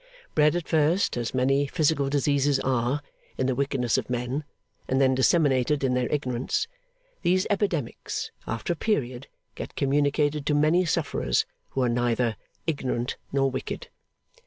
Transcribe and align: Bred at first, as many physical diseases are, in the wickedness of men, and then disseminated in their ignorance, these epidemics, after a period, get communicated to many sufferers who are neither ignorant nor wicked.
Bred 0.33 0.55
at 0.55 0.67
first, 0.67 1.15
as 1.15 1.31
many 1.35 1.67
physical 1.67 2.09
diseases 2.09 2.59
are, 2.61 3.03
in 3.37 3.45
the 3.45 3.53
wickedness 3.53 3.99
of 3.99 4.09
men, 4.09 4.45
and 4.87 4.99
then 4.99 5.13
disseminated 5.13 5.83
in 5.83 5.93
their 5.93 6.07
ignorance, 6.11 6.67
these 7.21 7.45
epidemics, 7.51 8.31
after 8.47 8.73
a 8.73 8.75
period, 8.75 9.27
get 9.53 9.75
communicated 9.75 10.43
to 10.47 10.55
many 10.55 10.85
sufferers 10.85 11.45
who 11.69 11.83
are 11.83 11.87
neither 11.89 12.35
ignorant 12.65 13.17
nor 13.31 13.51
wicked. 13.51 13.89